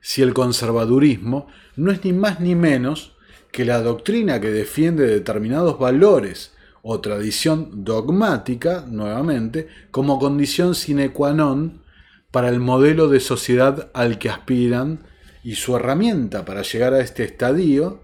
Si 0.00 0.22
el 0.22 0.32
conservadurismo 0.32 1.48
no 1.74 1.90
es 1.90 2.04
ni 2.04 2.12
más 2.12 2.38
ni 2.38 2.54
menos 2.54 3.11
que 3.52 3.64
la 3.64 3.82
doctrina 3.82 4.40
que 4.40 4.50
defiende 4.50 5.06
determinados 5.06 5.78
valores 5.78 6.52
o 6.80 7.00
tradición 7.00 7.84
dogmática, 7.84 8.84
nuevamente, 8.88 9.68
como 9.90 10.18
condición 10.18 10.74
sine 10.74 11.12
qua 11.12 11.32
non 11.32 11.84
para 12.32 12.48
el 12.48 12.58
modelo 12.58 13.06
de 13.06 13.20
sociedad 13.20 13.92
al 13.92 14.18
que 14.18 14.30
aspiran 14.30 15.04
y 15.44 15.54
su 15.54 15.76
herramienta 15.76 16.44
para 16.44 16.62
llegar 16.62 16.94
a 16.94 17.00
este 17.00 17.24
estadio 17.24 18.00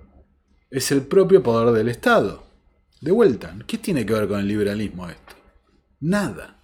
es 0.70 0.92
el 0.92 1.02
propio 1.02 1.42
poder 1.42 1.72
del 1.72 1.88
Estado. 1.88 2.44
De 3.00 3.10
vuelta, 3.10 3.56
¿qué 3.66 3.78
tiene 3.78 4.04
que 4.04 4.12
ver 4.12 4.28
con 4.28 4.40
el 4.40 4.48
liberalismo 4.48 5.08
esto? 5.08 5.34
Nada. 6.00 6.60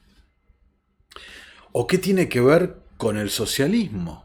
¿O 1.72 1.86
qué 1.86 1.98
tiene 1.98 2.28
que 2.28 2.40
ver 2.40 2.76
con 2.98 3.16
el 3.16 3.30
socialismo? 3.30 4.23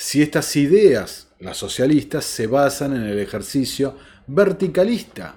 Si 0.00 0.22
estas 0.22 0.54
ideas 0.54 1.26
las 1.40 1.56
socialistas 1.56 2.24
se 2.24 2.46
basan 2.46 2.94
en 2.94 3.02
el 3.02 3.18
ejercicio 3.18 3.96
verticalista 4.28 5.34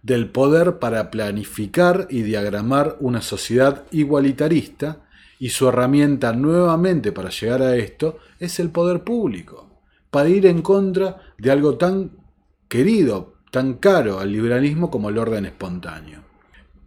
del 0.00 0.28
poder 0.28 0.78
para 0.78 1.10
planificar 1.10 2.06
y 2.08 2.22
diagramar 2.22 2.98
una 3.00 3.20
sociedad 3.20 3.86
igualitarista 3.90 5.08
y 5.40 5.48
su 5.48 5.68
herramienta 5.68 6.32
nuevamente 6.32 7.10
para 7.10 7.30
llegar 7.30 7.62
a 7.62 7.74
esto 7.74 8.18
es 8.38 8.60
el 8.60 8.70
poder 8.70 9.02
público, 9.02 9.68
para 10.12 10.28
ir 10.28 10.46
en 10.46 10.62
contra 10.62 11.34
de 11.36 11.50
algo 11.50 11.76
tan 11.76 12.12
querido, 12.68 13.38
tan 13.50 13.74
caro 13.74 14.20
al 14.20 14.30
liberalismo 14.30 14.88
como 14.88 15.08
el 15.08 15.18
orden 15.18 15.46
espontáneo. 15.46 16.20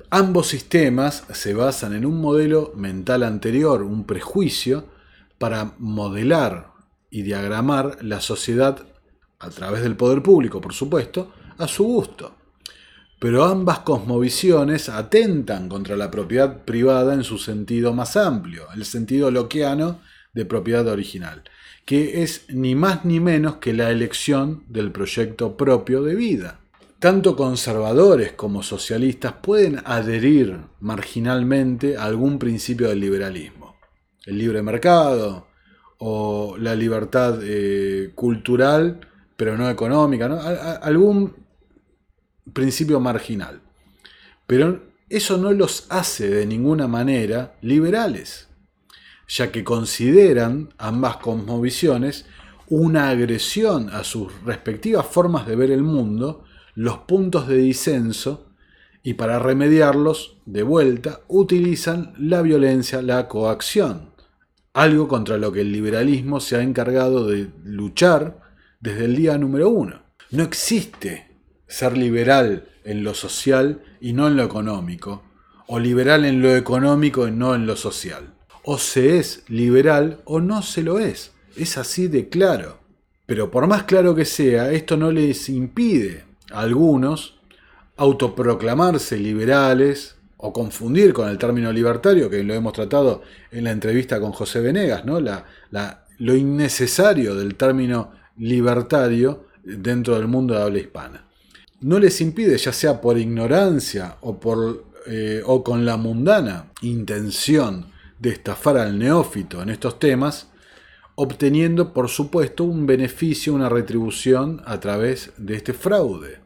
Ambos 0.10 0.48
sistemas 0.48 1.26
se 1.34 1.54
basan 1.54 1.96
en 1.96 2.06
un 2.06 2.22
modelo 2.22 2.72
mental 2.78 3.24
anterior, 3.24 3.84
un 3.84 4.06
prejuicio, 4.06 4.86
para 5.38 5.74
modelar 5.80 6.73
y 7.14 7.22
diagramar 7.22 8.00
la 8.02 8.20
sociedad 8.20 8.88
a 9.38 9.50
través 9.52 9.84
del 9.84 9.96
poder 9.96 10.24
público, 10.24 10.60
por 10.60 10.74
supuesto, 10.74 11.32
a 11.60 11.68
su 11.68 11.84
gusto. 11.84 12.36
Pero 13.20 13.44
ambas 13.46 13.80
cosmovisiones 13.80 14.90
atentan 14.90 15.70
contra 15.70 15.96
la 15.96 16.10
propiedad 16.10 16.66
privada 16.66 17.14
en 17.14 17.24
su 17.24 17.38
sentido 17.38 17.94
más 17.94 18.18
amplio, 18.18 18.66
el 18.74 18.84
sentido 18.84 19.30
loquiano 19.30 20.02
de 20.34 20.46
propiedad 20.46 20.88
original, 20.88 21.44
que 21.86 22.24
es 22.24 22.48
ni 22.50 22.74
más 22.74 23.06
ni 23.06 23.20
menos 23.20 23.58
que 23.58 23.74
la 23.74 23.92
elección 23.92 24.64
del 24.68 24.92
proyecto 24.92 25.56
propio 25.56 26.02
de 26.02 26.16
vida. 26.16 26.62
Tanto 26.98 27.36
conservadores 27.36 28.32
como 28.32 28.64
socialistas 28.64 29.34
pueden 29.34 29.82
adherir 29.86 30.62
marginalmente 30.80 31.96
a 31.96 32.06
algún 32.06 32.40
principio 32.40 32.90
del 32.90 33.02
liberalismo. 33.02 33.76
El 34.26 34.40
libre 34.40 34.64
mercado 34.64 35.53
o 36.06 36.58
la 36.58 36.76
libertad 36.76 37.40
eh, 37.42 38.12
cultural, 38.14 39.00
pero 39.38 39.58
no 39.58 39.70
económica, 39.70 40.26
algún 40.82 41.34
principio 42.52 43.00
marginal. 43.00 43.62
Pero 44.46 44.84
eso 45.08 45.38
no 45.38 45.54
los 45.54 45.88
hace 45.90 46.28
de 46.28 46.46
ninguna 46.46 46.90
manera 46.90 47.56
liberales, 47.62 48.50
ya 49.30 49.50
que 49.50 49.64
consideran 49.64 50.74
ambas 50.78 51.18
cosmovisiones 51.18 52.26
una 52.68 53.08
agresión 53.08 53.90
a 53.90 54.04
sus 54.04 54.30
respectivas 54.44 55.06
formas 55.06 55.48
de 55.48 55.56
ver 55.56 55.72
el 55.72 55.84
mundo 55.84 56.44
los 56.76 56.98
puntos 56.98 57.48
de 57.48 57.58
disenso 57.60 58.48
y 59.04 59.14
para 59.14 59.40
remediarlos, 59.40 60.36
de 60.46 60.64
vuelta, 60.64 61.22
utilizan 61.30 62.14
la 62.18 62.42
violencia, 62.42 63.02
la 63.02 63.30
coacción, 63.30 64.13
algo 64.74 65.08
contra 65.08 65.38
lo 65.38 65.52
que 65.52 65.62
el 65.62 65.72
liberalismo 65.72 66.40
se 66.40 66.56
ha 66.56 66.62
encargado 66.62 67.28
de 67.28 67.48
luchar 67.64 68.40
desde 68.80 69.06
el 69.06 69.16
día 69.16 69.38
número 69.38 69.70
uno. 69.70 70.02
No 70.32 70.44
existe 70.44 71.28
ser 71.68 71.96
liberal 71.96 72.68
en 72.84 73.04
lo 73.04 73.14
social 73.14 73.84
y 74.02 74.14
no 74.14 74.28
en 74.28 74.36
lo 74.36 74.44
económico, 74.44 75.24
o 75.68 75.80
liberal 75.80 76.26
en 76.26 76.42
lo 76.42 76.56
económico 76.56 77.28
y 77.28 77.32
no 77.32 77.56
en 77.56 77.66
lo 77.66 77.76
social. 77.76 78.34
O 78.64 78.78
se 78.78 79.20
es 79.20 79.44
liberal 79.48 80.22
o 80.26 80.40
no 80.40 80.62
se 80.62 80.84
lo 80.84 81.00
es. 81.00 81.32
Es 81.56 81.78
así 81.78 82.08
de 82.08 82.30
claro. 82.30 82.80
Pero 83.26 83.52
por 83.52 83.68
más 83.68 83.84
claro 83.84 84.16
que 84.16 84.26
sea, 84.26 84.72
esto 84.72 84.98
no 84.98 85.12
les 85.12 85.50
impide 85.50 86.26
algunos 86.52 87.40
autoproclamarse 87.96 89.18
liberales 89.18 90.16
o 90.46 90.52
confundir 90.52 91.14
con 91.14 91.30
el 91.30 91.38
término 91.38 91.72
libertario, 91.72 92.30
que 92.30 92.44
lo 92.44 92.54
hemos 92.54 92.74
tratado 92.74 93.22
en 93.50 93.64
la 93.64 93.72
entrevista 93.72 94.20
con 94.20 94.34
José 94.34 94.60
Venegas, 94.60 95.06
¿no? 95.06 95.22
La, 95.22 95.46
lo 96.18 96.36
innecesario 96.36 97.34
del 97.34 97.56
término 97.56 98.12
libertario 98.36 99.46
dentro 99.64 100.16
del 100.18 100.28
mundo 100.28 100.54
de 100.54 100.62
habla 100.62 100.80
hispana. 100.80 101.26
No 101.80 101.98
les 101.98 102.20
impide, 102.20 102.58
ya 102.58 102.74
sea 102.74 103.00
por 103.00 103.18
ignorancia 103.18 104.18
o, 104.20 104.38
por, 104.38 104.84
eh, 105.08 105.42
o 105.46 105.64
con 105.64 105.86
la 105.86 105.96
mundana 105.96 106.74
intención 106.82 107.94
de 108.20 108.32
estafar 108.32 108.78
al 108.78 109.00
neófito 109.00 109.62
en 109.62 109.70
estos 109.70 109.98
temas, 109.98 110.50
obteniendo 111.16 111.94
por 111.94 112.10
supuesto 112.10 112.66
un 112.66 112.86
beneficio, 112.86 113.54
una 113.54 113.70
retribución 113.70 114.62
a 114.66 114.82
través 114.82 115.32
de 115.38 115.56
este 115.56 115.72
fraude, 115.72 116.42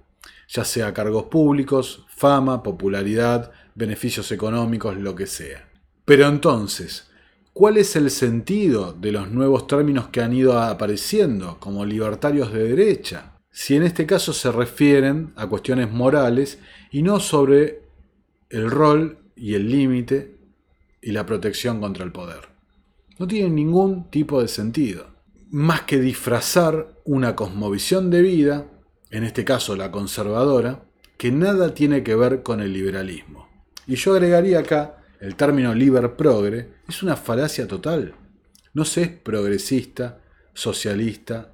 ya 0.47 0.63
sea 0.65 0.93
cargos 0.93 1.23
públicos, 1.23 2.05
fama, 2.09 2.61
popularidad, 2.61 3.51
beneficios 3.77 4.31
económicos, 4.31 4.97
lo 4.97 5.15
que 5.15 5.27
sea. 5.27 5.69
Pero 6.03 6.27
entonces, 6.27 7.09
¿cuál 7.53 7.77
es 7.77 7.95
el 7.95 8.11
sentido 8.11 8.91
de 8.91 9.13
los 9.13 9.31
nuevos 9.31 9.67
términos 9.67 10.07
que 10.09 10.21
han 10.21 10.33
ido 10.33 10.59
apareciendo 10.59 11.57
como 11.59 11.85
libertarios 11.85 12.51
de 12.51 12.63
derecha? 12.63 13.37
Si 13.51 13.75
en 13.75 13.83
este 13.83 14.05
caso 14.05 14.33
se 14.33 14.51
refieren 14.51 15.31
a 15.35 15.47
cuestiones 15.47 15.91
morales 15.91 16.59
y 16.91 17.01
no 17.01 17.19
sobre 17.19 17.83
el 18.49 18.69
rol 18.69 19.19
y 19.35 19.53
el 19.53 19.69
límite 19.69 20.35
y 21.01 21.11
la 21.11 21.25
protección 21.25 21.79
contra 21.79 22.03
el 22.03 22.11
poder 22.11 22.57
no 23.19 23.27
tiene 23.27 23.49
ningún 23.49 24.09
tipo 24.09 24.41
de 24.41 24.47
sentido. 24.47 25.07
Más 25.49 25.81
que 25.81 25.99
disfrazar 25.99 26.99
una 27.05 27.35
cosmovisión 27.35 28.09
de 28.09 28.21
vida, 28.21 28.67
en 29.09 29.23
este 29.23 29.45
caso 29.45 29.75
la 29.75 29.91
conservadora, 29.91 30.83
que 31.17 31.31
nada 31.31 31.73
tiene 31.73 32.03
que 32.03 32.15
ver 32.15 32.43
con 32.43 32.61
el 32.61 32.73
liberalismo. 32.73 33.46
Y 33.87 33.95
yo 33.95 34.13
agregaría 34.13 34.59
acá 34.59 34.97
el 35.19 35.35
término 35.35 35.73
liber 35.73 36.15
progre, 36.15 36.73
es 36.87 37.01
una 37.01 37.15
falacia 37.15 37.67
total. 37.67 38.13
No 38.73 38.85
se 38.85 39.01
es 39.03 39.09
progresista, 39.09 40.19
socialista 40.53 41.53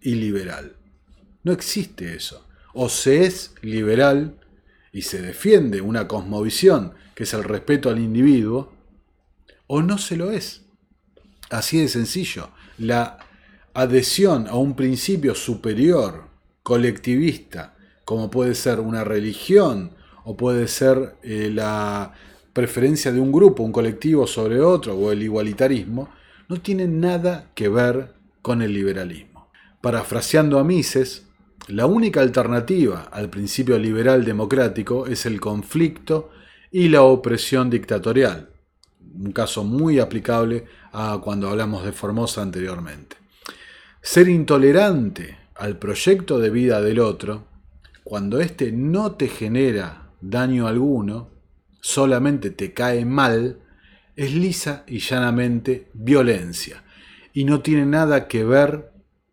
y 0.00 0.14
liberal. 0.14 0.76
No 1.44 1.52
existe 1.52 2.14
eso. 2.14 2.46
O 2.72 2.88
se 2.88 3.24
es 3.24 3.54
liberal 3.62 4.36
y 4.92 5.02
se 5.02 5.22
defiende 5.22 5.80
una 5.80 6.08
cosmovisión 6.08 6.94
que 7.14 7.24
es 7.24 7.34
el 7.34 7.44
respeto 7.44 7.90
al 7.90 7.98
individuo, 7.98 8.72
o 9.66 9.82
no 9.82 9.98
se 9.98 10.16
lo 10.16 10.30
es. 10.32 10.62
Así 11.50 11.78
de 11.78 11.88
sencillo. 11.88 12.50
La 12.78 13.18
adhesión 13.74 14.48
a 14.48 14.54
un 14.54 14.74
principio 14.74 15.34
superior, 15.34 16.28
colectivista, 16.62 17.76
como 18.04 18.30
puede 18.30 18.54
ser 18.54 18.80
una 18.80 19.04
religión 19.04 19.92
o 20.24 20.36
puede 20.36 20.68
ser 20.68 21.16
eh, 21.22 21.50
la 21.52 22.12
preferencia 22.52 23.12
de 23.12 23.20
un 23.20 23.32
grupo, 23.32 23.62
un 23.62 23.72
colectivo 23.72 24.26
sobre 24.26 24.60
otro 24.60 24.94
o 24.94 25.12
el 25.12 25.22
igualitarismo, 25.22 26.08
no 26.48 26.60
tiene 26.60 26.88
nada 26.88 27.50
que 27.54 27.68
ver 27.68 28.12
con 28.42 28.62
el 28.62 28.72
liberalismo. 28.72 29.50
Parafraseando 29.80 30.58
a 30.58 30.64
Mises, 30.64 31.26
la 31.68 31.86
única 31.86 32.20
alternativa 32.20 33.08
al 33.12 33.30
principio 33.30 33.78
liberal 33.78 34.24
democrático 34.24 35.06
es 35.06 35.26
el 35.26 35.40
conflicto 35.40 36.30
y 36.72 36.88
la 36.88 37.02
opresión 37.02 37.70
dictatorial, 37.70 38.50
un 39.14 39.32
caso 39.32 39.64
muy 39.64 39.98
aplicable 39.98 40.64
a 40.92 41.20
cuando 41.22 41.48
hablamos 41.48 41.84
de 41.84 41.92
Formosa 41.92 42.42
anteriormente. 42.42 43.16
Ser 44.02 44.28
intolerante 44.28 45.38
al 45.54 45.78
proyecto 45.78 46.38
de 46.38 46.50
vida 46.50 46.80
del 46.80 47.00
otro, 47.00 47.44
cuando 48.02 48.40
éste 48.40 48.72
no 48.72 49.12
te 49.12 49.28
genera 49.28 50.09
daño 50.20 50.66
alguno, 50.66 51.30
solamente 51.80 52.50
te 52.50 52.72
cae 52.72 53.04
mal, 53.04 53.60
es 54.16 54.34
lisa 54.34 54.84
y 54.86 54.98
llanamente 54.98 55.90
violencia. 55.94 56.82
Y 57.32 57.44
no 57.44 57.60
tiene 57.60 57.86
nada 57.86 58.28
que 58.28 58.44
ver, 58.44 58.92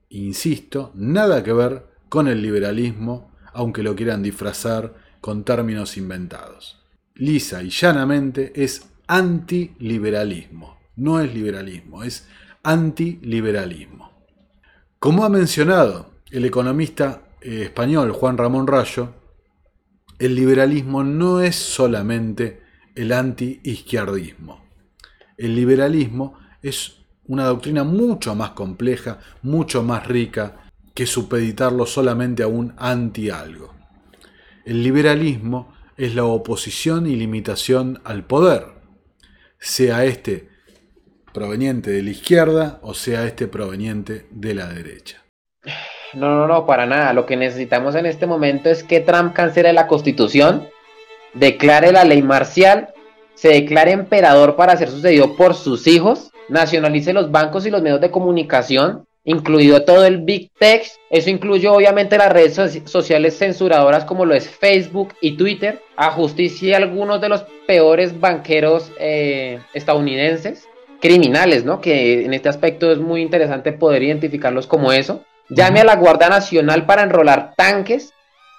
insisto, 0.10 0.92
nada 0.96 1.44
que 1.44 1.54
ver 1.54 1.88
con 2.10 2.28
el 2.28 2.42
liberalismo, 2.42 3.32
aunque 3.54 3.84
lo 3.84 3.96
quieran 3.96 4.24
disfrazar 4.24 4.96
con 5.20 5.44
términos 5.44 5.98
inventados. 5.98 6.84
Lisa 7.16 7.64
y 7.64 7.70
llanamente 7.70 8.64
es 8.64 8.88
antiliberalismo. 9.08 10.78
No 10.96 11.20
es 11.20 11.34
liberalismo, 11.34 12.04
es 12.04 12.28
antiliberalismo. 12.64 14.12
Como 15.00 15.26
ha 15.26 15.30
mencionado 15.30 16.12
el 16.32 16.46
economista 16.46 17.24
eh, 17.42 17.64
español 17.64 18.12
Juan 18.12 18.38
Ramón 18.38 18.68
Rayo, 18.68 19.14
el 20.20 20.36
liberalismo 20.36 21.04
no 21.04 21.42
es 21.42 21.56
solamente 21.56 22.62
el 22.96 23.12
anti-izquierdismo. 23.12 24.66
El 25.38 25.56
liberalismo 25.56 26.34
es 26.64 26.98
una 27.28 27.46
doctrina 27.46 27.84
mucho 27.84 28.34
más 28.34 28.52
compleja, 28.52 29.20
mucho 29.44 29.84
más 29.84 30.08
rica 30.08 30.72
que 30.96 31.06
supeditarlo 31.06 31.86
solamente 31.86 32.42
a 32.42 32.48
un 32.48 32.74
anti-algo. 32.78 33.76
El 34.66 34.82
liberalismo 34.82 35.74
es 35.96 36.16
la 36.16 36.24
oposición 36.26 37.06
y 37.06 37.16
limitación 37.16 38.02
al 38.04 38.26
poder, 38.26 38.66
sea 39.60 40.06
este 40.06 40.50
proveniente 41.34 41.92
de 41.92 42.02
la 42.02 42.10
izquierda 42.10 42.80
o 42.82 42.96
sea 42.96 43.26
este 43.26 43.48
proveniente 43.48 44.28
de 44.32 44.56
la 44.56 44.70
derecha. 44.70 45.27
No, 46.18 46.36
no, 46.36 46.48
no, 46.48 46.66
para 46.66 46.88
nada. 46.88 47.14
Lo 47.14 47.28
que 47.28 47.38
necesitamos 47.38 47.94
en 47.94 48.08
este 48.08 48.26
momento 48.26 48.70
es 48.70 48.84
que 48.84 49.02
Trump 49.02 49.34
cancele 49.34 49.72
la 49.72 49.86
constitución, 49.86 50.68
declare 51.36 51.92
la 51.92 52.06
ley 52.06 52.24
marcial, 52.24 52.90
se 53.36 53.50
declare 53.50 53.92
emperador 53.92 54.56
para 54.56 54.76
ser 54.78 54.90
sucedido 54.90 55.36
por 55.36 55.54
sus 55.54 55.86
hijos, 55.86 56.32
nacionalice 56.50 57.14
los 57.14 57.30
bancos 57.30 57.68
y 57.68 57.70
los 57.70 57.84
medios 57.84 58.02
de 58.02 58.10
comunicación, 58.10 59.06
incluido 59.26 59.84
todo 59.84 60.06
el 60.06 60.24
Big 60.24 60.50
Tech. 60.58 60.88
Eso 61.12 61.30
incluye 61.30 61.68
obviamente 61.68 62.18
las 62.18 62.34
redes 62.34 62.60
sociales 62.86 63.38
censuradoras 63.38 64.04
como 64.06 64.26
lo 64.26 64.34
es 64.34 64.50
Facebook 64.50 65.14
y 65.22 65.38
Twitter, 65.38 65.84
a 65.98 66.10
justicia 66.10 66.78
algunos 66.78 67.22
de 67.22 67.30
los 67.30 67.46
peores 67.68 68.20
banqueros 68.20 68.92
eh, 69.00 69.60
estadounidenses, 69.76 70.68
criminales, 71.00 71.64
¿no? 71.64 71.80
Que 71.80 72.26
en 72.26 72.34
este 72.34 72.50
aspecto 72.50 72.92
es 72.92 72.98
muy 72.98 73.22
interesante 73.22 73.72
poder 73.72 74.02
identificarlos 74.02 74.66
como 74.66 74.92
eso. 74.92 75.24
Llame 75.50 75.82
a 75.82 75.86
la 75.86 75.96
Guardia 75.96 76.30
Nacional 76.30 76.86
para 76.86 77.04
enrolar 77.04 77.54
tanques, 77.56 78.14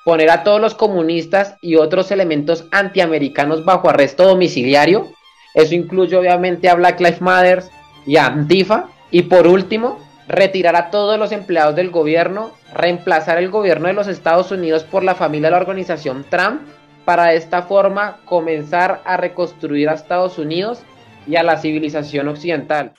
poner 0.04 0.30
a 0.30 0.42
todos 0.42 0.60
los 0.60 0.74
comunistas 0.74 1.56
y 1.60 1.76
otros 1.76 2.10
elementos 2.10 2.66
antiamericanos 2.70 3.64
bajo 3.64 3.88
arresto 3.88 4.24
domiciliario. 4.24 5.12
Eso 5.54 5.74
incluye 5.74 6.16
obviamente 6.16 6.68
a 6.68 6.74
Black 6.74 7.00
Lives 7.00 7.20
Matter 7.20 7.64
y 8.06 8.16
a 8.16 8.26
Antifa. 8.26 8.88
Y 9.10 9.22
por 9.22 9.46
último, 9.46 9.98
retirar 10.28 10.76
a 10.76 10.90
todos 10.90 11.18
los 11.18 11.32
empleados 11.32 11.74
del 11.74 11.90
gobierno, 11.90 12.52
reemplazar 12.74 13.38
el 13.38 13.50
gobierno 13.50 13.88
de 13.88 13.94
los 13.94 14.08
Estados 14.08 14.50
Unidos 14.50 14.84
por 14.84 15.02
la 15.02 15.14
familia 15.14 15.48
de 15.48 15.52
la 15.52 15.60
organización 15.60 16.24
Trump, 16.28 16.62
para 17.04 17.26
de 17.26 17.36
esta 17.36 17.62
forma 17.62 18.20
comenzar 18.26 19.00
a 19.06 19.16
reconstruir 19.16 19.88
a 19.88 19.94
Estados 19.94 20.38
Unidos 20.38 20.80
y 21.26 21.36
a 21.36 21.42
la 21.42 21.58
civilización 21.58 22.28
occidental. 22.28 22.92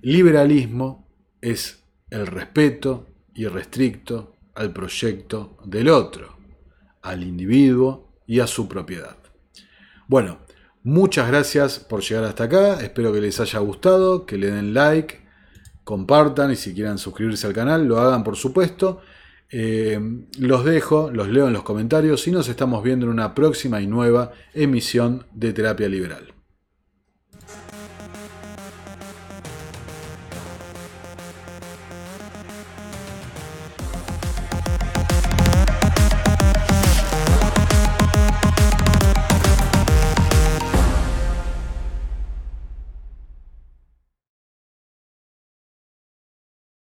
Liberalismo 0.00 1.06
es 1.40 1.81
el 2.12 2.26
respeto 2.26 3.06
irrestricto 3.34 4.36
al 4.54 4.70
proyecto 4.70 5.56
del 5.64 5.88
otro, 5.88 6.36
al 7.00 7.22
individuo 7.22 8.12
y 8.26 8.40
a 8.40 8.46
su 8.46 8.68
propiedad. 8.68 9.16
Bueno, 10.08 10.40
muchas 10.82 11.26
gracias 11.28 11.78
por 11.78 12.02
llegar 12.02 12.24
hasta 12.24 12.44
acá, 12.44 12.80
espero 12.82 13.14
que 13.14 13.22
les 13.22 13.40
haya 13.40 13.58
gustado, 13.60 14.26
que 14.26 14.36
le 14.36 14.50
den 14.50 14.74
like, 14.74 15.22
compartan 15.84 16.50
y 16.50 16.56
si 16.56 16.74
quieren 16.74 16.98
suscribirse 16.98 17.46
al 17.46 17.54
canal, 17.54 17.86
lo 17.86 17.98
hagan 17.98 18.22
por 18.22 18.36
supuesto. 18.36 19.00
Eh, 19.48 19.98
los 20.38 20.64
dejo, 20.66 21.10
los 21.10 21.28
leo 21.28 21.46
en 21.46 21.54
los 21.54 21.62
comentarios 21.62 22.26
y 22.28 22.30
nos 22.30 22.48
estamos 22.48 22.82
viendo 22.82 23.06
en 23.06 23.12
una 23.12 23.34
próxima 23.34 23.80
y 23.80 23.86
nueva 23.86 24.32
emisión 24.52 25.26
de 25.32 25.54
Terapia 25.54 25.88
Liberal. 25.88 26.31